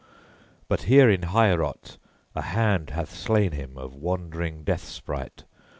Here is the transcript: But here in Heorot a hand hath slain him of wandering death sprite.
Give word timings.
But 0.67 0.81
here 0.85 1.11
in 1.11 1.21
Heorot 1.21 1.99
a 2.33 2.41
hand 2.41 2.89
hath 2.89 3.13
slain 3.15 3.51
him 3.51 3.77
of 3.77 3.93
wandering 3.93 4.63
death 4.63 4.85
sprite. 4.85 5.43